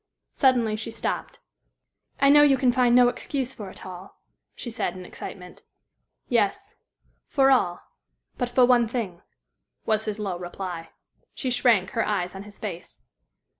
[0.33, 1.37] Suddenly she stopped.
[2.19, 4.19] "I know you can find no excuse for it all,"
[4.55, 5.61] she said, in excitement.
[6.27, 6.73] "Yes;
[7.27, 7.83] for all
[8.35, 9.21] but for one thing,"
[9.85, 10.89] was his low reply.
[11.35, 12.99] She shrank, her eyes on his face.